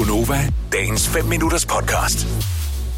[0.00, 2.26] Gunova, dagens 5 minutters podcast.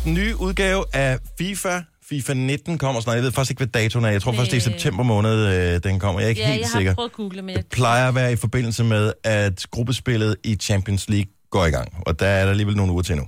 [0.04, 3.16] Den nye udgave af FIFA, FIFA 19 kommer snart.
[3.16, 4.08] Jeg ved faktisk ikke, hvad datoen er.
[4.10, 4.78] Jeg tror først, det er i Øh.
[4.80, 6.20] september måned, øh, den kommer.
[6.20, 6.94] Jeg er ikke Ja, helt jeg har sikker.
[6.94, 7.62] prøvet at google, men jeg...
[7.62, 11.88] Det plejer at være i forbindelse med, at gruppespillet i Champions League går i gang.
[12.06, 13.26] Og der er der alligevel nogle uger til nu.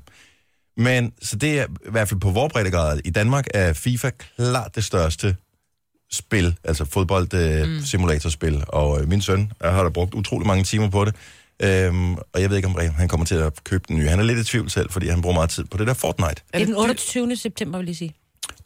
[0.76, 3.00] Men så det er i hvert fald på vores breddegrad.
[3.04, 5.36] I Danmark er FIFA klart det største
[6.12, 7.80] spil, altså fodbold øh, mm.
[7.84, 8.64] simulatorspil.
[8.68, 11.14] Og øh, min søn jeg har da brugt utrolig mange timer på det.
[11.62, 14.08] Øhm, og jeg ved ikke, om han kommer til at købe den nye.
[14.08, 16.34] Han er lidt i tvivl selv, fordi han bruger meget tid på det der Fortnite.
[16.54, 17.36] Det er den 28.
[17.36, 18.14] september, vil jeg sige.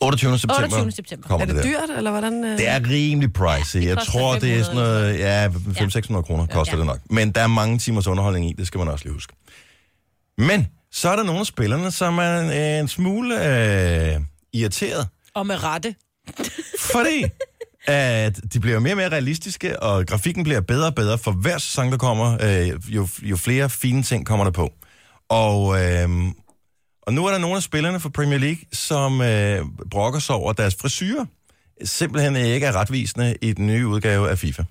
[0.00, 0.38] 28.
[0.38, 0.92] september, 28.
[0.92, 1.28] september.
[1.28, 1.86] kommer Er det det der.
[1.86, 2.44] dyrt, eller hvordan?
[2.44, 2.58] øh?
[2.58, 3.84] Det er rimelig pricey.
[3.86, 6.78] Jeg koster tror, det er 500 sådan noget, ja, 500-600 kroner koster Ja.
[6.78, 6.98] det nok.
[7.10, 9.32] Men der er mange timers underholdning i, det skal man også lige huske.
[10.38, 13.34] Men så er der nogle af spillerne, som er en, en smule
[14.14, 14.20] øh,
[14.52, 15.94] irriteret, Og med rette.
[16.80, 17.24] fordi
[17.88, 21.58] at de bliver mere og mere realistiske, og grafikken bliver bedre og bedre for hver
[21.58, 22.38] sæson, der kommer.
[22.42, 24.72] Øh, jo, jo flere fine ting kommer der på.
[25.28, 26.08] Og, øh,
[27.02, 30.52] og nu er der nogle af spillerne fra Premier League, som øh, brokker sig over
[30.52, 31.24] deres frisyrer.
[31.84, 34.62] Simpelthen ikke er retvisende i den nye udgave af FIFA.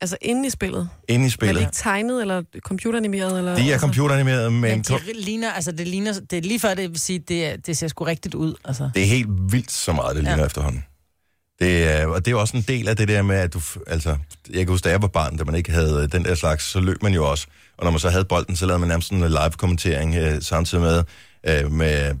[0.00, 0.88] Altså inde i spillet.
[1.08, 1.60] Inde i Er det spillet.
[1.60, 3.38] ikke tegnet eller computeranimeret?
[3.38, 6.60] Eller, De er altså, computeranimeret, men Men det ligner, altså det ligner, det er lige
[6.60, 8.54] før det vil sige, det, det ser sgu rigtigt ud.
[8.64, 8.90] Altså.
[8.94, 10.46] det er helt vildt så meget, det ligner ja.
[10.46, 10.84] efterhånden.
[11.58, 13.60] Det er, og det er jo også en del af det der med, at du,
[13.86, 14.16] altså,
[14.50, 16.64] jeg kan huske, da jeg var barn, da man ikke havde øh, den der slags,
[16.64, 17.46] så løb man jo også.
[17.76, 20.84] Og når man så havde bolden, så lavede man nærmest sådan en live-kommentering øh, samtidig
[20.84, 21.04] med,
[21.44, 22.14] øh, med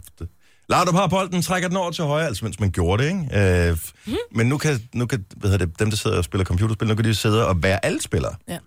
[0.68, 3.68] Laudrup har bolden, trækker den over til højre, altså mens man gjorde det, ikke?
[3.68, 4.14] Øh, mm.
[4.30, 7.04] Men nu kan, nu kan hvad det, dem, der sidder og spiller computerspil, nu kan
[7.04, 8.34] de sidde og være alle spillere.
[8.48, 8.58] Ja.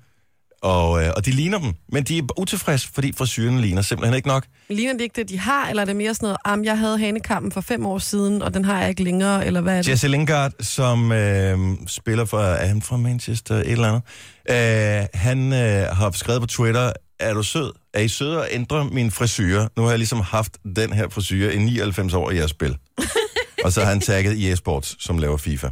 [0.62, 4.28] Og, øh, og de ligner dem, men de er utilfredse, fordi frisyren ligner simpelthen ikke
[4.28, 4.46] nok.
[4.70, 6.98] Ligner det ikke det, de har, eller er det mere sådan noget, am, jeg havde
[6.98, 9.90] hanekampen for fem år siden, og den har jeg ikke længere, eller hvad er det?
[9.90, 11.58] Jesse Lingard, som øh,
[11.88, 14.02] spiller for, er han fra Manchester, et eller andet,
[14.50, 17.74] øh, han øh, har skrevet på Twitter, er du sød?
[17.94, 19.68] Er I søde at ændre min frisyr?
[19.78, 22.78] Nu har jeg ligesom haft den her frisyr i 99 år i jeres spil.
[23.66, 25.70] og så har han tagget EA Sports, som laver FIFA.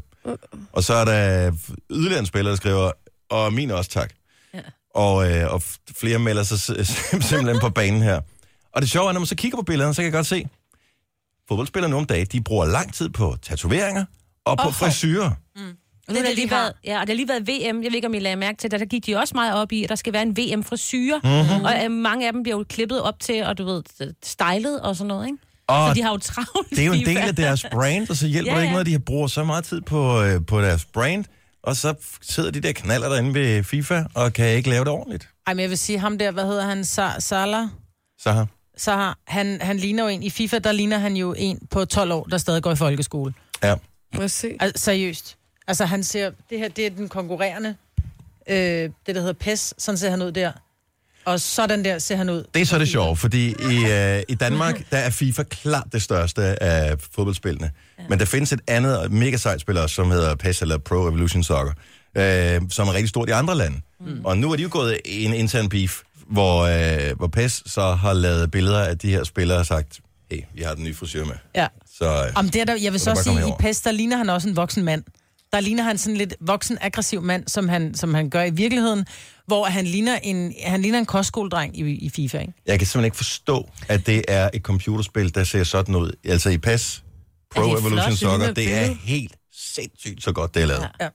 [0.72, 1.52] Og så er der
[1.92, 2.92] yderligere en spiller, der skriver,
[3.30, 4.10] og min også tak.
[4.98, 5.02] Ja.
[5.02, 5.62] Og, øh, og
[5.96, 6.60] flere melder sig
[7.30, 8.22] simpelthen på banen her.
[8.72, 10.48] Og det sjove er, når man så kigger på billederne, så kan jeg godt se,
[11.48, 14.06] fodboldspillere nu om dagen, de bruger lang tid på tatoveringer
[14.46, 14.72] og på hår.
[14.72, 15.32] frisyrer.
[16.08, 17.84] Og det, har lige været, ja, og det har lige været VM.
[17.84, 18.80] Jeg ved ikke, om I lagde mærke til det.
[18.80, 21.22] Der gik de også meget op i, at der skal være en VM-frisyre.
[21.24, 21.32] Mhm.
[21.34, 21.66] Mm-hmm.
[21.66, 23.84] Og øh, mange af dem bliver jo klippet op til, og du ved,
[24.24, 25.38] stylet og sådan noget, ikke?
[25.68, 26.70] Og Så de har jo travlt.
[26.70, 28.72] det er jo en del af deres brand, og så hjælper Ja, det ikke ja.
[28.84, 31.26] noget, at de bruger så meget tid på, øh, på deres brand,
[31.68, 35.30] og så sidder de der knaller derinde ved FIFA, og kan ikke lave det ordentligt.
[35.48, 37.68] Ej, men jeg vil sige, ham der, hvad hedder han, Sa- Salah?
[38.20, 38.46] Så her.
[38.78, 41.86] Så har, han, han ligner jo en, i FIFA, der ligner han jo en på
[41.86, 43.34] 12 år, der stadig går i folkeskole.
[43.64, 43.76] Ja.
[44.18, 44.58] Jeg se?
[44.60, 45.38] Altså, seriøst.
[45.68, 47.76] Altså, han ser, det her, det er den konkurrerende,
[48.50, 50.52] øh, det der hedder PES, sådan ser han ud der.
[51.28, 52.44] Og sådan der ser han ud.
[52.54, 56.02] Det er så det sjove, fordi i, øh, i Danmark, der er FIFA klart det
[56.02, 57.72] største af fodboldspillene.
[58.00, 58.04] Ja.
[58.10, 61.44] Men der findes et andet mega sejt spil også, som hedder PES eller Pro Evolution
[61.44, 61.74] Soccer,
[62.18, 63.82] øh, som er rigtig stort i andre lande.
[64.00, 64.26] Mm.
[64.26, 67.82] Og nu er de jo gået i en intern beef, hvor, øh, hvor PES så
[67.82, 70.00] har lavet billeder af de her spillere og sagt,
[70.32, 71.36] hey, vi har den nye frisyr med.
[71.56, 71.68] Ja.
[71.98, 73.52] Så øh, Om det er der, jeg vil Så så sige, i.
[73.60, 75.04] PES, der ligner han også en voksen mand.
[75.54, 79.06] Der ligner han sådan lidt voksen, aggressiv mand, som han, som han gør i virkeligheden,
[79.48, 82.54] hvor han ligner en, han ligner en kostskoledreng i, i FIFA, ikke?
[82.66, 86.12] jeg kan simpelthen ikke forstå, at det er et computerspil, der ser sådan ud.
[86.26, 87.04] Altså i PES,
[87.56, 88.18] Pro Ja, det Evolution flot.
[88.18, 90.82] Soccer, det er helt sindssygt så godt, det er lavet.
[90.82, 91.06] Ja.
[91.06, 91.10] Ja.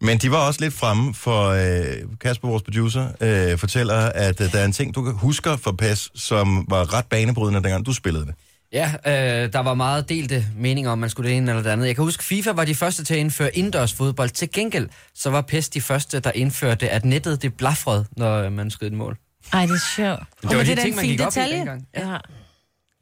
[0.00, 4.52] Men de var også lidt fremme, for øh, Kasper, vores producer, øh, fortæller, at øh,
[4.52, 7.92] der er en ting, du kan huske fra PES, som var ret banebrydende, dengang du
[7.92, 8.34] spillede det.
[8.76, 11.86] Ja, øh, der var meget delte meninger om, man skulle det ene eller det andet.
[11.86, 14.30] Jeg kan huske, FIFA var de første til at indføre indendørs fodbold.
[14.30, 18.70] Til gengæld, så var PES de første, der indførte, at nettet det blafrede, når man
[18.70, 19.16] skød et mål.
[19.52, 20.20] Ej, det er sjovt.
[20.20, 21.56] Det men var det de er da ting, en man fin gik op i detalje.
[21.58, 21.86] dengang.
[21.96, 22.02] Ja.
[22.06, 22.18] Men Jo,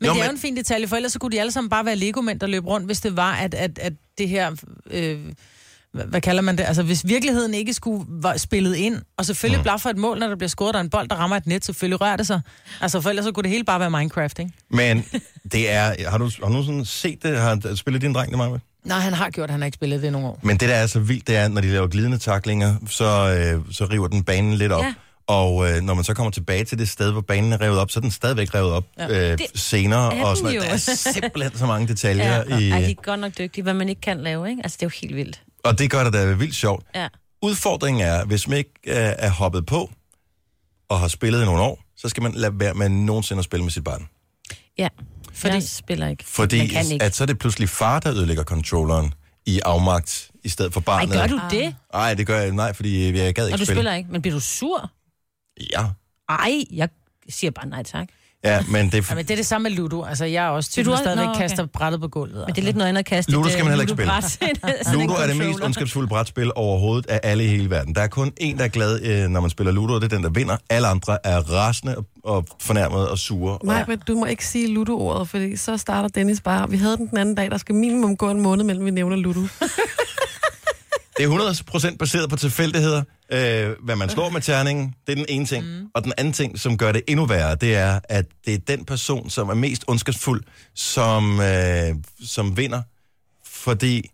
[0.00, 1.84] det er men- jo en fin detalje, for ellers så kunne de alle sammen bare
[1.84, 4.50] være legomænd, der løb rundt, hvis det var, at, at, at det her...
[4.90, 5.20] Øh,
[5.94, 6.64] hvad kalder man det?
[6.66, 9.62] Altså, hvis virkeligheden ikke skulle være spillet ind, og selvfølgelig mm.
[9.62, 11.64] blaffer et mål, når der bliver scoret, der er en bold, der rammer et net,
[11.64, 12.40] selvfølgelig rører det sig.
[12.80, 14.52] Altså, for ellers så kunne det hele bare være Minecraft, ikke?
[14.70, 15.04] Men
[15.52, 16.10] det er...
[16.10, 17.38] Har du, har du sådan set det?
[17.38, 18.56] Har spillet din dreng det, Maja?
[18.84, 20.38] Nej, han har gjort, han har ikke spillet det i nogle år.
[20.42, 23.74] Men det, der er så vildt, det er, når de laver glidende taklinger, så, øh,
[23.74, 24.84] så river den banen lidt op.
[24.84, 24.94] Ja.
[25.26, 27.90] Og øh, når man så kommer tilbage til det sted, hvor banen er revet op,
[27.90, 29.32] så er den stadigvæk revet op ja.
[29.32, 30.16] øh, Det senere.
[30.16, 30.56] er Og sådan, noget.
[30.56, 30.68] jo.
[30.68, 30.76] der er
[31.12, 32.44] simpelthen så mange detaljer.
[32.48, 34.60] Ja, i, Ej, de er godt nok dygtige, hvad man ikke kan lave, ikke?
[34.64, 35.42] Altså, det er jo helt vildt.
[35.64, 36.86] Og det gør det da vildt sjovt.
[36.94, 37.08] Ja.
[37.42, 39.90] Udfordringen er, hvis man ikke øh, er hoppet på
[40.88, 43.62] og har spillet i nogle år, så skal man lade være med nogensinde at spille
[43.64, 44.08] med sit barn.
[44.78, 44.88] Ja,
[45.24, 45.54] Fordi- fordi...
[45.54, 46.24] jeg spiller ikke.
[46.26, 47.04] Fordi Man kan ikke.
[47.04, 49.14] at så er det pludselig far, der ødelægger controlleren
[49.46, 51.14] i afmagt, i stedet for barnet.
[51.14, 51.76] gør du det?
[51.92, 53.78] Nej, det gør jeg nej, fordi jeg gad ikke Og du spille.
[53.78, 54.90] spiller ikke, men bliver du sur?
[55.72, 55.86] Ja.
[56.28, 56.88] Ej, jeg
[57.28, 58.08] siger bare nej tak.
[58.44, 60.02] Ja, men det, Ja, men det er det samme med Ludo.
[60.04, 61.40] Altså, jeg er også typen, der stadigvæk Nå, okay.
[61.40, 62.44] kaster brættet på gulvet.
[62.46, 63.32] Men det er lidt noget andet at kaste.
[63.32, 64.02] Ludo skal man heller ikke
[64.92, 67.94] en Ludo er det mest ondskabsfulde brætspil overhovedet af alle i hele verden.
[67.94, 70.16] Der er kun en, der er glad, øh, når man spiller Ludo, og det er
[70.16, 70.56] den, der vinder.
[70.70, 73.52] Alle andre er rasende og- og fornærmede og sure.
[73.58, 76.70] Og, Nej, men du må ikke sige Ludo-ordet, fordi så starter Dennis bare.
[76.70, 79.16] Vi havde den den anden dag, der skal minimum gå en måned, mellem vi nævner
[79.16, 79.40] Ludo.
[81.18, 81.28] Det er
[81.92, 83.02] 100% baseret på tilfældigheder.
[83.34, 85.64] Øh, hvad man slår med terningen, det er den ene ting.
[85.64, 85.86] Mm.
[85.94, 88.84] Og den anden ting, som gør det endnu værre, det er, at det er den
[88.84, 90.42] person, som er mest ondskabsfuld,
[90.74, 91.94] som, øh,
[92.24, 92.82] som vinder.
[93.46, 94.10] Fordi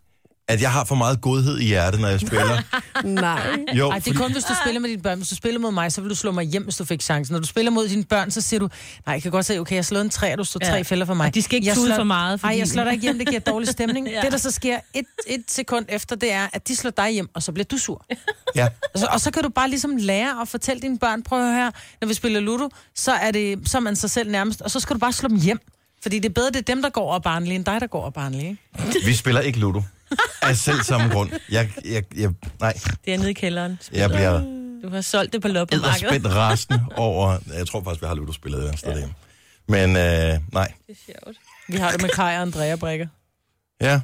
[0.51, 2.61] at jeg har for meget godhed i hjertet, når jeg spiller.
[3.03, 3.57] Nej.
[3.73, 5.17] Jo, Ej, det er kun, hvis du spiller med dine børn.
[5.17, 7.33] Hvis du spiller mod mig, så vil du slå mig hjem, hvis du fik chancen.
[7.33, 8.69] Når du spiller mod dine børn, så siger du,
[9.05, 10.69] nej, jeg kan godt se, okay, jeg slået en træ, og du står Ja.
[10.71, 11.27] tre fælder for mig.
[11.27, 13.01] Og de skal ikke jeg tude slår- for meget, Nej, fordi- jeg slår dig ikke
[13.01, 14.07] hjem, det giver dårlig stemning.
[14.11, 14.21] Ja.
[14.21, 17.29] Det, der så sker et, et sekund efter, det er, at de slår dig hjem,
[17.33, 18.05] og så bliver du sur.
[18.55, 18.67] ja.
[18.93, 21.45] Og så, og så kan du bare ligesom lære at fortælle dine børn, prøv at
[21.45, 21.71] høre her,
[22.01, 24.79] når vi spiller Ludo, så er, det, så er man sig selv nærmest, og så
[24.79, 25.59] skal du bare slå dem hjem.
[26.01, 28.01] Fordi det er bedre, det er dem, der går over barnlige, end dig, der går
[28.01, 28.49] over barnlige.
[28.49, 29.05] Ikke?
[29.05, 29.81] Vi spiller ikke Ludo.
[30.41, 31.29] Af selv samme grund.
[31.49, 32.29] Jeg, jeg, jeg,
[32.59, 32.73] nej,
[33.05, 33.79] Det er nede i kælderen.
[33.93, 34.39] jeg bliver
[34.83, 35.97] Du har solgt det på loppemarkedet.
[36.03, 37.37] edderspændt rasende over...
[37.57, 39.13] Jeg tror faktisk, vi har Ludo spillet et eller andet sted derhjemme.
[39.67, 40.71] Men øh, nej.
[40.87, 41.37] Det er sjovt.
[41.67, 43.07] Vi har det med Kai og Andrea Brikker.
[43.81, 44.01] Ja,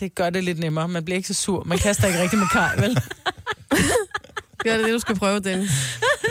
[0.00, 0.88] Det gør det lidt nemmere.
[0.88, 1.64] Man bliver ikke så sur.
[1.64, 2.98] Man kaster ikke rigtig med Kai, vel?
[4.64, 5.70] Det er det, du skal prøve, Dennis.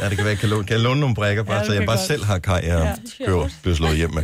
[0.01, 1.67] ja det kan være, jeg kan, låne, kan jeg låne nogle brækker, bare, Ja, ja,
[1.67, 2.07] så jeg bare godt.
[2.07, 4.23] selv har kaj, jeg ja, køber, bliver slået hjem med.